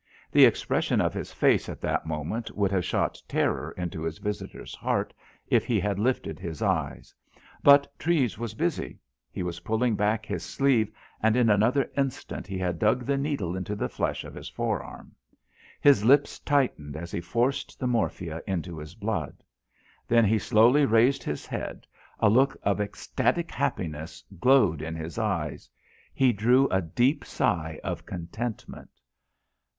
The 0.31 0.45
expression 0.45 0.99
of 0.99 1.13
his 1.13 1.31
face 1.31 1.69
at 1.69 1.79
that 1.81 2.07
moment 2.07 2.49
would 2.57 2.71
have 2.71 2.83
shot 2.83 3.21
terror 3.27 3.71
into 3.77 4.01
his 4.01 4.17
visitor's 4.17 4.73
heart, 4.73 5.13
if 5.47 5.63
he 5.63 5.79
had 5.79 5.99
lifted 5.99 6.39
his 6.39 6.63
eyes. 6.63 7.13
But 7.61 7.85
Treves 7.99 8.35
was 8.35 8.55
busy. 8.55 8.97
He 9.31 9.43
was 9.43 9.59
pulling 9.59 9.93
back 9.95 10.25
his 10.25 10.41
sleeve, 10.43 10.89
and 11.21 11.35
in 11.35 11.51
another 11.51 11.87
instant 11.95 12.47
he 12.47 12.57
had 12.57 12.79
dug 12.79 13.05
the 13.05 13.15
needle 13.15 13.55
into 13.55 13.75
the 13.75 13.87
flesh 13.87 14.23
of 14.23 14.33
his 14.33 14.49
forearm. 14.49 15.11
His 15.79 16.03
lips 16.03 16.39
tightened 16.39 16.95
as 16.97 17.11
he 17.11 17.21
forced 17.21 17.79
the 17.79 17.85
morphia 17.85 18.41
into 18.47 18.79
his 18.79 18.95
blood. 18.95 19.43
Then 20.07 20.25
he 20.25 20.39
slowly 20.39 20.83
raised 20.83 21.21
his 21.21 21.45
head, 21.45 21.85
a 22.19 22.27
look 22.27 22.57
of 22.63 22.81
ecstatic 22.81 23.51
happiness 23.51 24.23
glowed 24.39 24.81
in 24.81 24.95
his 24.95 25.19
eyes; 25.19 25.69
he 26.11 26.33
drew 26.33 26.67
a 26.69 26.81
deep 26.81 27.23
sigh 27.23 27.79
of 27.83 28.07
contentment. 28.07 28.89